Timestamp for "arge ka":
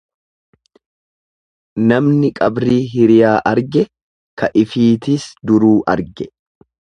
3.51-4.51